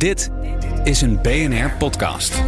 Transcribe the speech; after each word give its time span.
Dit 0.00 0.30
is 0.84 1.00
een 1.00 1.22
BNR 1.22 1.70
podcast. 1.78 2.42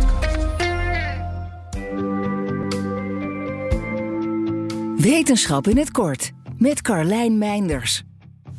Wetenschap 4.97 5.67
in 5.67 5.77
het 5.77 5.91
kort 5.91 6.31
met 6.59 6.83
Carlijn 6.83 7.39
Meinders. 7.39 8.03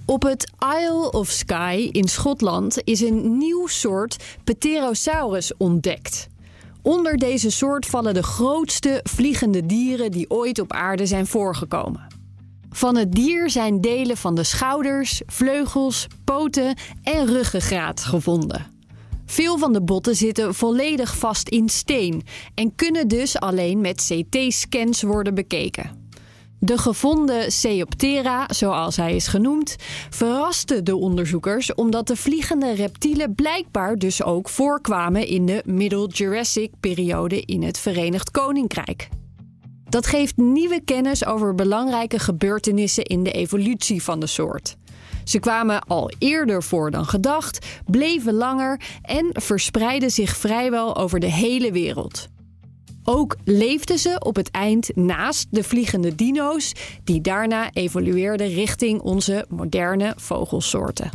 Op 0.06 0.24
het 0.24 0.52
Isle 0.80 1.12
of 1.12 1.30
Skye 1.30 1.90
in 1.92 2.08
Schotland 2.08 2.82
is 2.84 3.02
een 3.02 3.38
nieuw 3.38 3.68
soort 3.68 4.24
Pterosaurus 4.44 5.58
ontdekt. 5.58 6.28
Onder 6.82 7.18
deze 7.18 7.52
soort 7.52 7.86
vallen 7.86 8.14
de 8.14 8.24
grootste 8.24 9.00
vliegende 9.04 9.66
dieren 9.66 10.12
die 10.12 10.30
ooit 10.30 10.60
op 10.60 10.72
aarde 10.72 11.06
zijn 11.06 11.28
voorgekomen. 11.28 12.08
Van 12.70 12.96
het 12.96 13.12
dier 13.12 13.50
zijn 13.50 13.82
delen 13.82 14.18
van 14.18 14.36
de 14.36 14.44
schouders, 14.44 15.22
vleugels, 15.26 16.08
poten 16.24 16.78
en 17.04 17.26
ruggengraat 17.26 18.00
gevonden. 18.04 18.72
Veel 19.26 19.58
van 19.58 19.74
de 19.74 19.82
botten 19.82 20.16
zitten 20.16 20.54
volledig 20.54 21.18
vast 21.18 21.50
in 21.50 21.70
steen 21.70 22.24
en 22.56 22.76
kunnen 22.76 23.08
dus 23.08 23.40
alleen 23.40 23.82
met 23.82 24.12
CT-scans 24.12 25.02
worden 25.02 25.36
bekeken. 25.36 26.02
De 26.60 26.78
gevonden 26.78 27.52
Ceoptera, 27.52 28.46
zoals 28.48 28.96
hij 28.96 29.16
is 29.16 29.28
genoemd, 29.28 29.76
verraste 30.10 30.84
de 30.84 30.96
onderzoekers 30.96 31.74
omdat 31.74 32.08
de 32.08 32.16
vliegende 32.16 32.74
reptielen 32.74 33.36
blijkbaar 33.36 33.98
dus 33.98 34.24
ook 34.24 34.50
voorkwamen 34.50 35.28
in 35.28 35.46
de 35.46 35.62
Middle 35.66 36.08
Jurassic-periode 36.08 37.42
in 37.42 37.64
het 37.64 37.80
Verenigd 37.80 38.32
Koninkrijk. 38.32 39.10
Dat 39.94 40.08
geeft 40.08 40.38
nieuwe 40.38 40.82
kennis 40.86 41.26
over 41.26 41.56
belangrijke 41.56 42.20
gebeurtenissen 42.20 43.04
in 43.04 43.24
de 43.24 43.32
evolutie 43.32 44.04
van 44.04 44.20
de 44.20 44.28
soort. 44.28 44.76
Ze 45.24 45.40
kwamen 45.40 45.82
al 45.88 46.12
eerder 46.18 46.64
voor 46.64 46.92
dan 46.92 47.06
gedacht, 47.06 47.66
bleven 47.86 48.34
langer 48.34 48.82
en 49.02 49.30
verspreidden 49.32 50.10
zich 50.10 50.38
vrijwel 50.38 50.96
over 50.96 51.20
de 51.20 51.32
hele 51.32 51.72
wereld. 51.72 52.28
Ook 53.04 53.36
leefden 53.44 54.00
ze 54.00 54.20
op 54.20 54.36
het 54.36 54.52
eind 54.52 54.96
naast 54.96 55.48
de 55.52 55.64
vliegende 55.64 56.16
dino's, 56.16 56.72
die 57.04 57.22
daarna 57.22 57.72
evolueerden 57.72 58.48
richting 58.48 59.02
onze 59.02 59.46
moderne 59.50 60.14
vogelsoorten. 60.18 61.10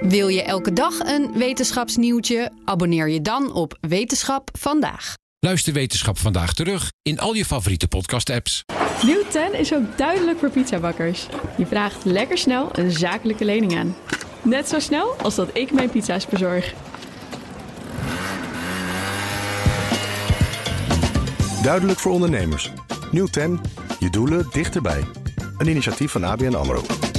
Wil 0.00 0.28
je 0.28 0.42
elke 0.42 0.72
dag 0.72 0.98
een 0.98 1.32
wetenschapsnieuwtje? 1.32 2.50
Abonneer 2.64 3.08
je 3.08 3.20
dan 3.20 3.52
op 3.52 3.78
Wetenschap 3.80 4.48
vandaag. 4.58 5.19
Luister 5.46 5.72
Wetenschap 5.72 6.18
vandaag 6.18 6.54
terug 6.54 6.92
in 7.02 7.18
al 7.18 7.34
je 7.34 7.44
favoriete 7.44 7.88
podcast-apps. 7.88 8.64
Nieuw 9.04 9.22
10 9.28 9.54
is 9.54 9.74
ook 9.74 9.98
duidelijk 9.98 10.38
voor 10.38 10.50
pizzabakkers. 10.50 11.26
Je 11.56 11.66
vraagt 11.66 12.04
lekker 12.04 12.38
snel 12.38 12.68
een 12.72 12.90
zakelijke 12.90 13.44
lening 13.44 13.78
aan. 13.78 13.96
Net 14.42 14.68
zo 14.68 14.78
snel 14.78 15.14
als 15.22 15.34
dat 15.34 15.50
ik 15.52 15.72
mijn 15.72 15.90
pizza's 15.90 16.26
bezorg. 16.26 16.74
Duidelijk 21.62 21.98
voor 21.98 22.12
ondernemers. 22.12 22.70
Nieuw 23.10 23.26
10, 23.26 23.60
je 23.98 24.10
doelen 24.10 24.46
dichterbij. 24.52 25.04
Een 25.58 25.68
initiatief 25.68 26.10
van 26.10 26.24
ABN 26.24 26.54
AMRO. 26.54 27.09